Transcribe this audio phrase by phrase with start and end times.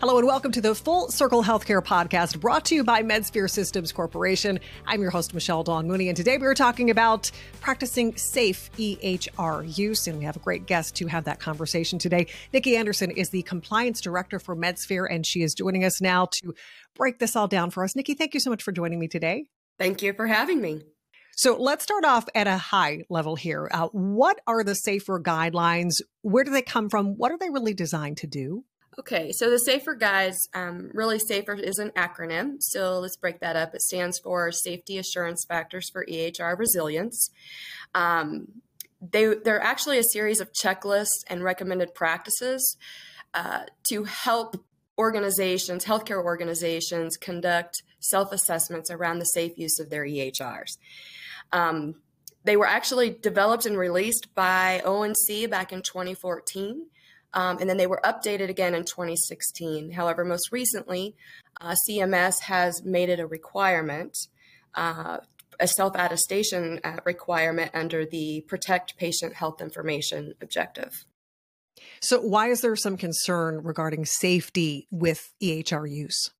[0.00, 3.92] Hello and welcome to the Full Circle Healthcare Podcast brought to you by Medsphere Systems
[3.92, 4.58] Corporation.
[4.86, 7.30] I'm your host, Michelle Dawn Mooney, and today we are talking about
[7.60, 10.06] practicing safe EHR use.
[10.06, 12.28] And we have a great guest to have that conversation today.
[12.50, 16.54] Nicki Anderson is the Compliance Director for Medsphere, and she is joining us now to
[16.94, 17.94] break this all down for us.
[17.94, 19.48] Nicki, thank you so much for joining me today.
[19.78, 20.80] Thank you for having me.
[21.36, 23.68] So let's start off at a high level here.
[23.70, 26.00] Uh, what are the SAFER guidelines?
[26.22, 27.18] Where do they come from?
[27.18, 28.64] What are they really designed to do?
[29.00, 32.56] Okay, so the SAFER guides, um, really SAFER is an acronym.
[32.60, 33.74] So let's break that up.
[33.74, 37.30] It stands for Safety Assurance Factors for EHR Resilience.
[37.94, 38.48] Um,
[39.00, 42.76] they, they're actually a series of checklists and recommended practices
[43.32, 44.62] uh, to help
[44.98, 50.76] organizations, healthcare organizations, conduct self assessments around the safe use of their EHRs.
[51.52, 51.94] Um,
[52.44, 56.84] they were actually developed and released by ONC back in 2014.
[57.32, 59.92] Um, and then they were updated again in 2016.
[59.92, 61.14] However, most recently,
[61.60, 64.16] uh, CMS has made it a requirement,
[64.74, 65.18] uh,
[65.58, 71.04] a self attestation uh, requirement under the Protect Patient Health Information objective.
[72.00, 76.30] So, why is there some concern regarding safety with EHR use?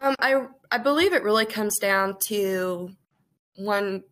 [0.00, 2.90] Um, I I believe it really comes down to
[3.56, 4.02] one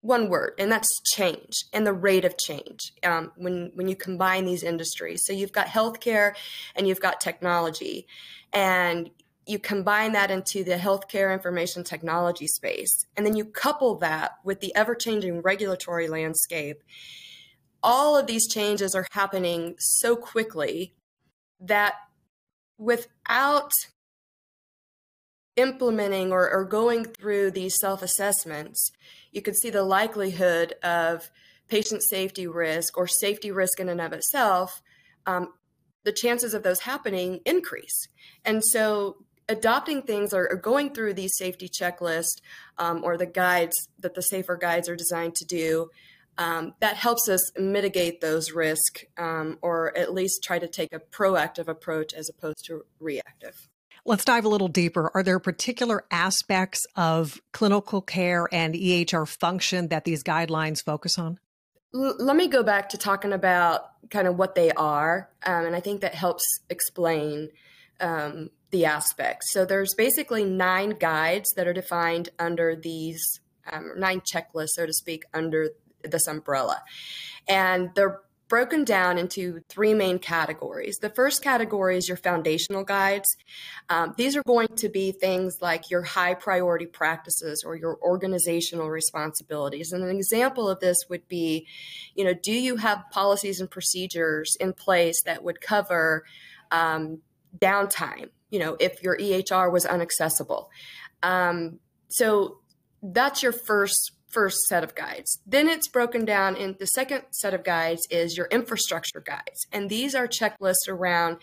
[0.00, 4.44] one word, and that's change and the rate of change um, when when you combine
[4.44, 5.24] these industries.
[5.24, 6.34] So you've got healthcare
[6.74, 8.06] and you've got technology,
[8.52, 9.10] and
[9.46, 14.60] you combine that into the healthcare information technology space, and then you couple that with
[14.60, 16.82] the ever changing regulatory landscape.
[17.82, 20.94] All of these changes are happening so quickly
[21.60, 21.94] that
[22.78, 23.70] without
[25.56, 28.90] implementing or, or going through these self assessments,
[29.36, 31.30] you could see the likelihood of
[31.68, 34.82] patient safety risk or safety risk in and of itself,
[35.26, 35.52] um,
[36.04, 38.08] the chances of those happening increase.
[38.44, 39.16] And so
[39.48, 42.40] adopting things or, or going through these safety checklists
[42.78, 45.90] um, or the guides that the safer guides are designed to do
[46.38, 50.98] um, that helps us mitigate those risks um, or at least try to take a
[50.98, 53.68] proactive approach as opposed to reactive
[54.08, 55.10] Let's dive a little deeper.
[55.14, 61.40] Are there particular aspects of clinical care and EHR function that these guidelines focus on?
[61.92, 65.74] L- let me go back to talking about kind of what they are, um, and
[65.74, 67.48] I think that helps explain
[67.98, 69.52] um, the aspects.
[69.52, 73.40] So there's basically nine guides that are defined under these
[73.72, 75.70] um, nine checklists, so to speak, under
[76.04, 76.80] this umbrella,
[77.48, 80.98] and they're broken down into three main categories.
[80.98, 83.36] The first category is your foundational guides.
[83.88, 88.88] Um, these are going to be things like your high priority practices or your organizational
[88.88, 89.92] responsibilities.
[89.92, 91.66] And an example of this would be,
[92.14, 96.24] you know, do you have policies and procedures in place that would cover
[96.70, 97.20] um,
[97.58, 98.30] downtime?
[98.50, 100.70] You know, if your EHR was inaccessible.
[101.22, 102.58] Um, so
[103.02, 105.38] that's your first first set of guides.
[105.46, 109.66] Then it's broken down in the second set of guides is your infrastructure guides.
[109.72, 111.38] And these are checklists around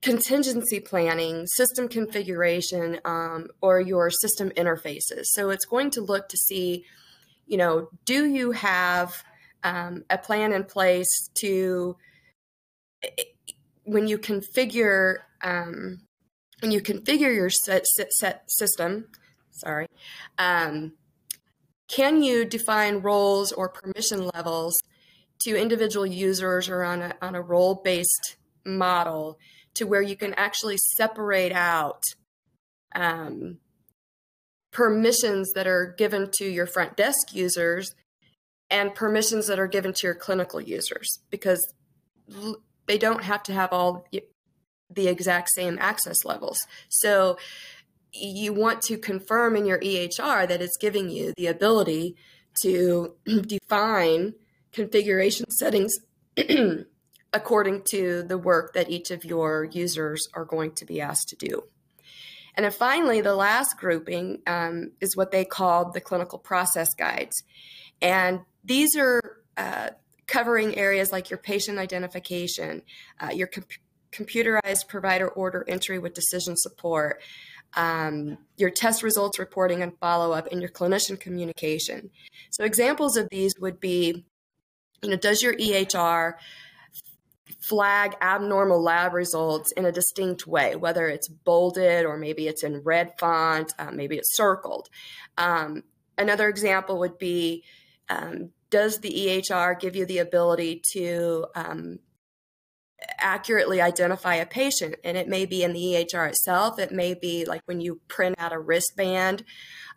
[0.00, 5.24] contingency planning, system configuration, um, or your system interfaces.
[5.24, 6.86] So it's going to look to see,
[7.46, 9.22] you know, do you have
[9.62, 11.94] um, a plan in place to
[13.84, 16.00] when you configure um,
[16.60, 19.08] when you configure your set, set, set system,
[19.50, 19.86] sorry,
[20.38, 20.92] um,
[21.88, 24.76] can you define roles or permission levels
[25.40, 29.38] to individual users or on a, on a role based model
[29.74, 32.02] to where you can actually separate out
[32.94, 33.58] um,
[34.72, 37.94] permissions that are given to your front desk users
[38.70, 41.74] and permissions that are given to your clinical users because
[42.86, 44.06] they don't have to have all
[44.90, 46.66] the exact same access levels.
[46.88, 47.38] So
[48.12, 52.16] you want to confirm in your EHR that it's giving you the ability
[52.62, 54.34] to define
[54.72, 55.94] configuration settings
[57.32, 61.36] according to the work that each of your users are going to be asked to
[61.36, 61.64] do.
[62.54, 67.44] And then finally, the last grouping um, is what they call the clinical process guides.
[68.02, 69.20] And these are
[69.56, 69.90] uh,
[70.26, 72.82] covering areas like your patient identification,
[73.20, 73.64] uh, your com-
[74.10, 77.20] computerized provider order entry with decision support,
[77.74, 82.10] um, your test results reporting and follow up, and your clinician communication.
[82.50, 84.24] So, examples of these would be
[85.02, 86.34] you know, does your EHR
[87.60, 92.82] flag abnormal lab results in a distinct way, whether it's bolded or maybe it's in
[92.82, 94.88] red font, uh, maybe it's circled.
[95.36, 95.82] Um,
[96.16, 97.64] another example would be
[98.08, 101.98] um, does the EHR give you the ability to um,
[103.18, 104.96] accurately identify a patient.
[105.04, 108.36] And it may be in the EHR itself, it may be like when you print
[108.38, 109.44] out a wristband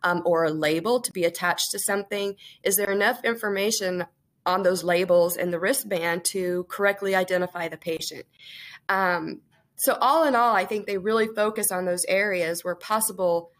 [0.04, 2.36] um, or a label to be attached to something.
[2.64, 4.06] Is there enough information
[4.46, 8.26] on those labels and the wristband to correctly identify the patient?
[8.90, 9.42] Um,
[9.76, 13.52] so, all in all, I think they really focus on those areas where possible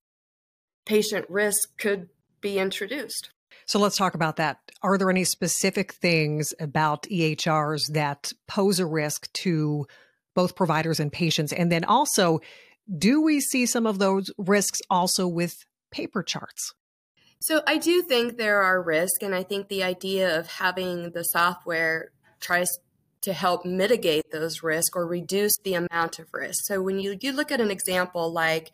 [0.86, 2.10] patient risk could
[2.42, 3.30] be introduced.
[3.66, 4.58] So let's talk about that.
[4.84, 9.86] Are there any specific things about EHRs that pose a risk to
[10.34, 11.54] both providers and patients?
[11.54, 12.40] And then also,
[12.98, 16.74] do we see some of those risks also with paper charts?
[17.40, 21.24] So I do think there are risks, and I think the idea of having the
[21.24, 22.70] software tries
[23.22, 26.66] to help mitigate those risks or reduce the amount of risk.
[26.66, 28.72] So when you, you look at an example like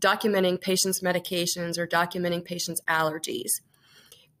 [0.00, 3.50] documenting patients' medications or documenting patients' allergies,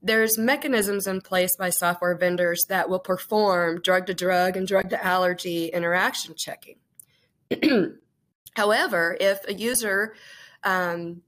[0.04, 4.90] there's mechanisms in place by software vendors that will perform drug to drug and drug
[4.90, 6.76] to allergy interaction checking.
[8.54, 10.14] However, if a user
[10.62, 11.22] um,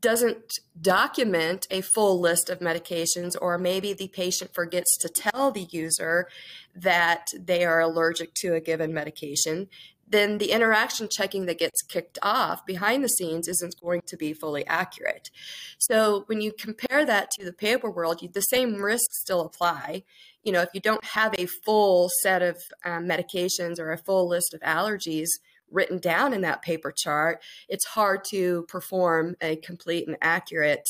[0.00, 5.66] doesn't document a full list of medications, or maybe the patient forgets to tell the
[5.70, 6.28] user
[6.76, 9.68] that they are allergic to a given medication,
[10.08, 14.32] then the interaction checking that gets kicked off behind the scenes isn't going to be
[14.32, 15.30] fully accurate.
[15.78, 20.04] So when you compare that to the paper world, you, the same risks still apply.
[20.44, 24.28] You know, if you don't have a full set of um, medications or a full
[24.28, 25.28] list of allergies
[25.70, 30.88] written down in that paper chart, it's hard to perform a complete and accurate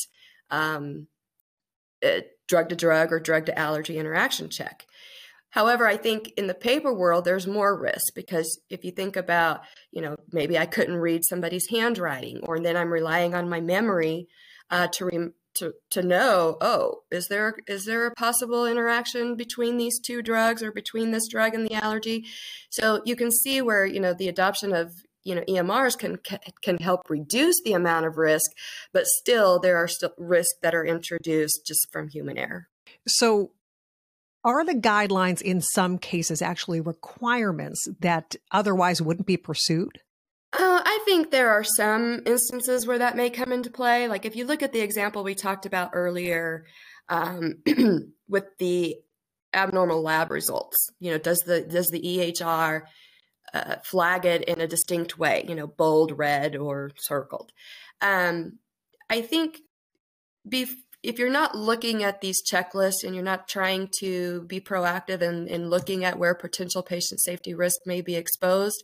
[2.47, 4.87] drug to drug or drug to allergy interaction check.
[5.57, 9.63] However, I think in the paper world, there's more risk because if you think about,
[9.91, 14.29] you know, maybe I couldn't read somebody's handwriting, or then I'm relying on my memory
[14.71, 19.79] uh, to, re- to to know, oh, is there is there a possible interaction between
[19.79, 22.27] these two drugs or between this drug and the allergy?
[22.69, 24.93] So you can see where you know the adoption of
[25.25, 26.19] you know EMRs can
[26.63, 28.51] can help reduce the amount of risk,
[28.93, 32.69] but still there are still risks that are introduced just from human error.
[33.09, 33.53] So
[34.47, 39.99] are the guidelines in some cases actually requirements that otherwise wouldn't be pursued?
[40.53, 44.09] Uh, I think there are some instances where that may come into play.
[44.09, 46.65] Like if you look at the example we talked about earlier
[47.09, 47.57] um,
[48.29, 48.97] with the
[49.53, 52.83] abnormal lab results, you know, does the does the EHR
[53.53, 55.45] uh, flag it in a distinct way?
[55.49, 57.53] You know, bold, red, or circled.
[58.01, 58.59] Um,
[59.11, 59.59] I think
[60.49, 65.23] bef- if you're not looking at these checklists and you're not trying to be proactive
[65.23, 68.83] in, in looking at where potential patient safety risk may be exposed,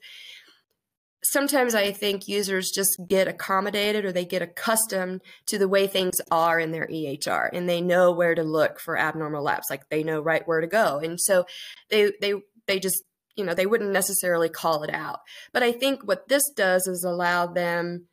[1.25, 6.21] sometimes I think users just get accommodated or they get accustomed to the way things
[6.31, 10.05] are in their EHR and they know where to look for abnormal labs, like they
[10.05, 10.99] know right where to go.
[10.99, 11.45] And so
[11.91, 12.35] they they
[12.69, 13.03] they just
[13.35, 15.19] you know they wouldn't necessarily call it out.
[15.53, 18.07] But I think what this does is allow them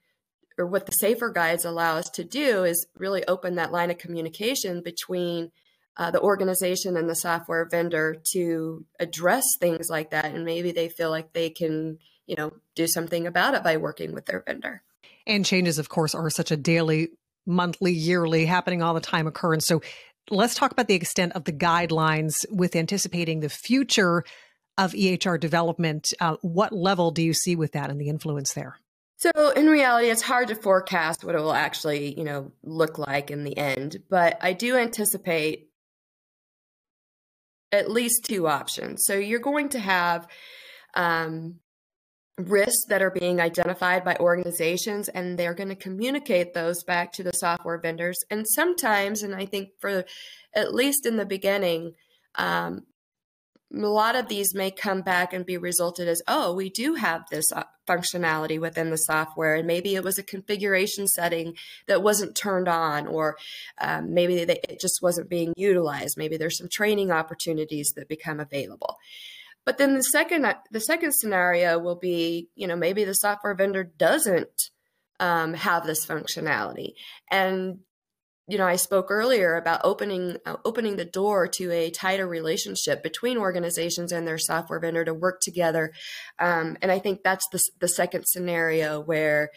[0.60, 3.98] or what the safer guides allow us to do is really open that line of
[3.98, 5.52] communication between
[5.98, 10.26] uh, the organization and the software vendor to address things like that.
[10.26, 11.98] And maybe they feel like they can
[12.28, 14.84] you know do something about it by working with their vendor.
[15.26, 17.10] And changes of course are such a daily
[17.46, 19.82] monthly yearly happening all the time occurrence so
[20.30, 24.24] let's talk about the extent of the guidelines with anticipating the future
[24.78, 26.14] of ehr development.
[26.20, 28.78] Uh, what level do you see with that and the influence there
[29.20, 33.32] so in reality, it's hard to forecast what it will actually, you know, look like
[33.32, 33.98] in the end.
[34.10, 35.70] But I do anticipate
[37.74, 39.04] at least two options.
[39.06, 40.26] So you're going to have
[40.94, 41.56] um,
[42.38, 47.24] risks that are being identified by organizations, and they're going to communicate those back to
[47.24, 48.18] the software vendors.
[48.32, 50.06] And sometimes, and I think for
[50.56, 51.94] at least in the beginning,
[52.36, 52.86] um,
[53.72, 57.22] a lot of these may come back and be resulted as, oh, we do have
[57.30, 61.56] this uh, functionality within the software, and maybe it was a configuration setting
[61.88, 63.38] that wasn't turned on, or
[63.80, 66.18] um, maybe they, it just wasn't being utilized.
[66.18, 68.98] Maybe there's some training opportunities that become available.
[69.66, 73.54] But then the second uh, the second scenario will be, you know, maybe the software
[73.54, 74.72] vendor doesn't
[75.20, 76.94] um, have this functionality,
[77.30, 77.80] and
[78.50, 83.04] you know, I spoke earlier about opening uh, opening the door to a tighter relationship
[83.04, 85.94] between organizations and their software vendor to work together,
[86.40, 89.52] um, and I think that's the the second scenario where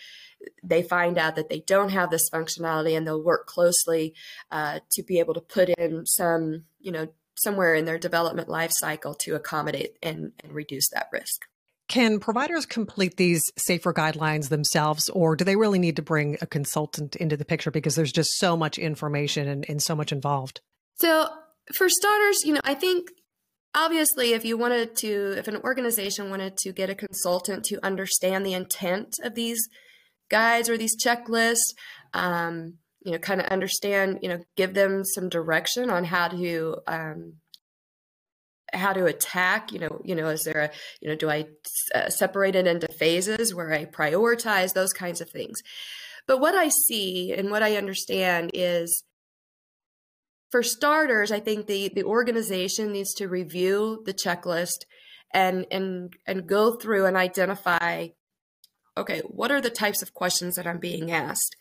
[0.62, 4.14] they find out that they don't have this functionality and they'll work closely
[4.50, 8.72] uh, to be able to put in some, you know, somewhere in their development life
[8.72, 11.46] cycle to accommodate and, and reduce that risk.
[11.92, 16.46] Can providers complete these safer guidelines themselves, or do they really need to bring a
[16.46, 20.62] consultant into the picture because there's just so much information and, and so much involved?
[20.94, 21.28] So,
[21.74, 23.10] for starters, you know, I think
[23.74, 28.46] obviously, if you wanted to, if an organization wanted to get a consultant to understand
[28.46, 29.68] the intent of these
[30.30, 31.74] guides or these checklists,
[32.14, 36.78] um, you know, kind of understand, you know, give them some direction on how to
[36.86, 37.34] um,
[38.72, 41.46] how to attack you know you know is there a you know do i
[41.94, 45.62] uh, separate it into phases where i prioritize those kinds of things?
[46.26, 49.04] But what i see and what i understand is
[50.50, 54.84] for starters i think the the organization needs to review the checklist
[55.32, 58.08] and and and go through and identify
[58.96, 61.56] okay what are the types of questions that i'm being asked?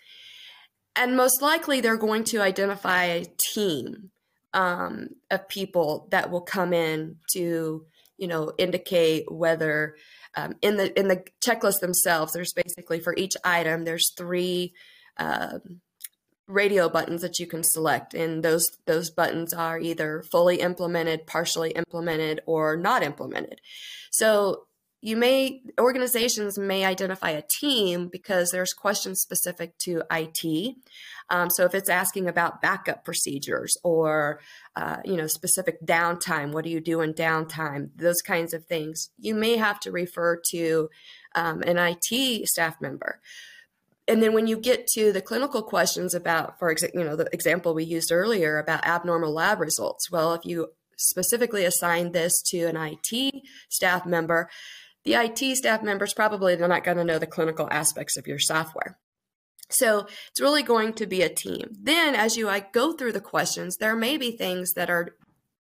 [0.96, 4.12] And most likely they're going to identify a team
[4.54, 7.86] um, of people that will come in to
[8.18, 9.96] you know indicate whether
[10.36, 14.74] um, in the in the checklist themselves there's basically for each item there's three
[15.18, 15.60] uh,
[16.48, 21.72] radio buttons that you can select and those those buttons are either fully implemented partially
[21.72, 23.62] implemented or not implemented.
[24.12, 24.66] So
[25.02, 30.76] you may organizations may identify a team because there's questions specific to IT.
[31.30, 34.42] Um, so if it's asking about backup procedures or
[34.76, 37.90] uh, you know specific downtime, what do you do in downtime?
[37.96, 40.90] Those kinds of things, you may have to refer to
[41.36, 43.20] um, an IT staff member.
[44.08, 47.30] And then when you get to the clinical questions about, for example, you know, the
[47.32, 50.12] example we used earlier about abnormal lab results.
[50.12, 53.34] Well, if you specifically assign this to an IT
[53.70, 54.50] staff member,
[55.04, 58.40] the IT staff members probably they're not going to know the clinical aspects of your
[58.40, 58.98] software.
[59.70, 61.76] So it's really going to be a team.
[61.82, 65.16] Then as you I go through the questions, there may be things that are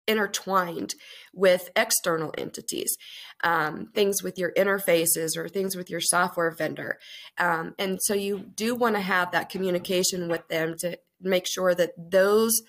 [0.06, 0.94] intertwined
[1.32, 2.96] with external entities,
[3.44, 6.98] um, things with your interfaces or things with your software vendor.
[7.38, 11.74] Um, and so you do want to have that communication with them to make sure
[11.74, 12.60] that those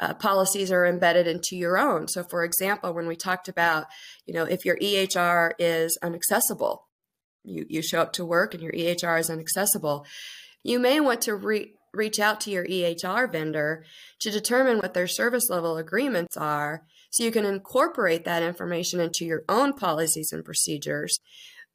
[0.00, 2.08] uh, policies are embedded into your own.
[2.08, 3.86] So, for example, when we talked about,
[4.26, 6.86] you know, if your EHR is inaccessible,
[7.44, 10.06] you, you show up to work and your EHR is inaccessible,
[10.62, 13.84] you may want to re- reach out to your EHR vendor
[14.20, 19.24] to determine what their service level agreements are so you can incorporate that information into
[19.24, 21.18] your own policies and procedures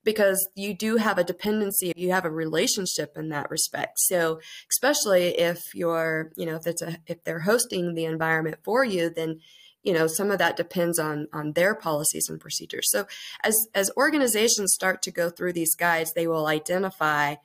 [0.05, 3.99] because you do have a dependency you have a relationship in that respect.
[3.99, 4.39] So
[4.71, 9.09] especially if you're you know if it's a if they're hosting the environment for you
[9.09, 9.41] then
[9.83, 12.89] you know some of that depends on on their policies and procedures.
[12.89, 13.05] So
[13.43, 17.35] as as organizations start to go through these guides they will identify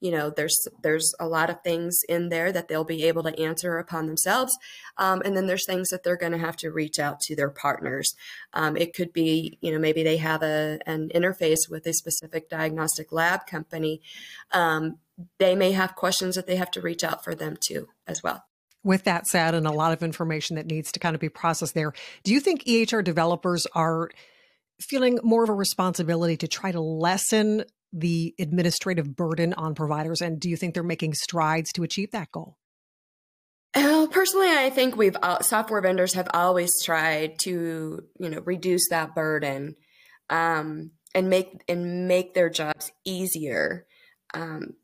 [0.00, 3.38] you know there's there's a lot of things in there that they'll be able to
[3.38, 4.56] answer upon themselves.
[4.98, 7.50] Um, and then there's things that they're going to have to reach out to their
[7.50, 8.14] partners.
[8.52, 12.48] Um, it could be you know maybe they have a an interface with a specific
[12.48, 14.00] diagnostic lab company.
[14.52, 14.98] Um,
[15.38, 18.44] they may have questions that they have to reach out for them too as well.
[18.84, 21.74] With that said and a lot of information that needs to kind of be processed
[21.74, 24.10] there do you think ehr developers are
[24.80, 30.20] feeling more of a responsibility to try to lessen the administrative burden on providers?
[30.20, 32.56] And do you think they're making strides to achieve that goal?
[33.74, 39.14] Uh, personally, I think we've software vendors have always tried to you know reduce that
[39.14, 39.76] burden
[40.30, 43.86] um, and make and make their jobs easier.
[44.32, 44.74] Um,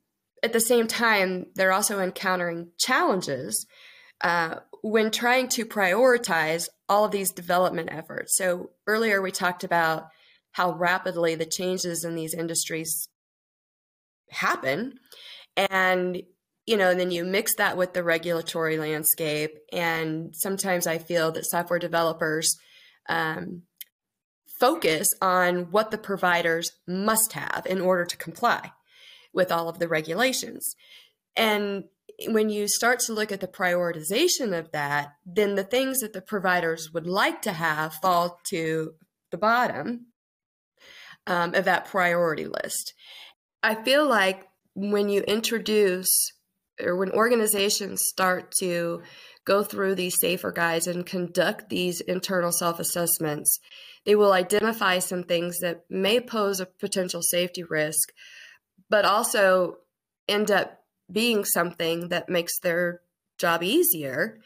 [0.42, 3.66] at the same time, they're also encountering challenges
[4.22, 8.36] uh, when trying to prioritize all of these development efforts.
[8.36, 10.08] So earlier we talked about
[10.52, 13.08] how rapidly the changes in these industries
[14.30, 14.94] happen.
[15.56, 16.22] And,
[16.66, 19.58] you know, and then you mix that with the regulatory landscape.
[19.72, 22.56] And sometimes I feel that software developers
[23.08, 23.62] um,
[24.60, 28.72] focus on what the providers must have in order to comply
[29.32, 30.76] with all of the regulations.
[31.36, 31.84] And
[32.28, 36.20] when you start to look at the prioritization of that, then the things that the
[36.20, 38.94] providers would like to have fall to
[39.30, 40.11] the bottom
[41.26, 42.94] um, of that priority list.
[43.62, 46.32] I feel like when you introduce
[46.80, 49.02] or when organizations start to
[49.44, 53.58] go through these safer guides and conduct these internal self assessments,
[54.04, 58.12] they will identify some things that may pose a potential safety risk,
[58.88, 59.78] but also
[60.28, 63.00] end up being something that makes their
[63.38, 64.38] job easier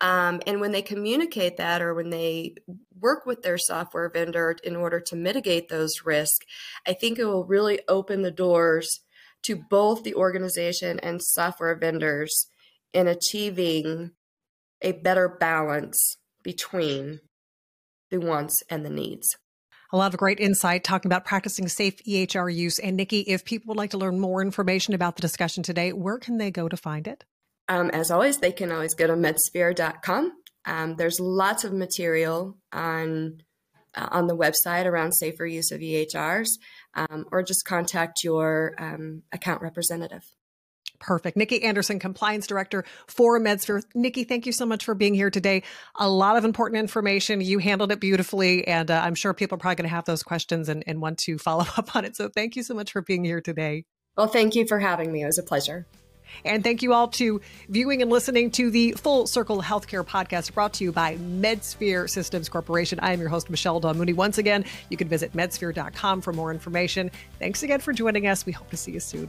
[0.00, 2.54] um, and when they communicate that or when they
[2.98, 6.44] work with their software vendor in order to mitigate those risks,
[6.86, 9.00] I think it will really open the doors
[9.44, 12.46] to both the organization and software vendors
[12.92, 14.12] in achieving
[14.82, 17.20] a better balance between
[18.10, 19.36] the wants and the needs.
[19.92, 22.78] A lot of great insight talking about practicing safe EHR use.
[22.78, 26.18] And Nicki, if people would like to learn more information about the discussion today, where
[26.18, 27.24] can they go to find it?
[27.68, 30.32] Um, as always, they can always go to medsphere.com.
[30.64, 33.42] Um, there's lots of material on
[33.94, 36.48] uh, on the website around safer use of EHRs,
[36.94, 40.22] um, or just contact your um, account representative.
[40.98, 41.36] Perfect.
[41.36, 43.82] Nicki Anderson, Compliance Director for Medsphere.
[43.94, 45.62] Nicki, thank you so much for being here today.
[45.96, 47.40] A lot of important information.
[47.40, 50.22] You handled it beautifully, and uh, I'm sure people are probably going to have those
[50.22, 52.16] questions and, and want to follow up on it.
[52.16, 53.84] So thank you so much for being here today.
[54.16, 55.22] Well, thank you for having me.
[55.22, 55.86] It was a pleasure.
[56.44, 60.74] And thank you all to viewing and listening to the Full Circle Healthcare podcast brought
[60.74, 62.98] to you by Medsphere Systems Corporation.
[63.00, 64.12] I am your host, Michelle Dawn Mooney.
[64.12, 67.10] Once again, you can visit medsphere.com for more information.
[67.38, 68.46] Thanks again for joining us.
[68.46, 69.28] We hope to see you soon.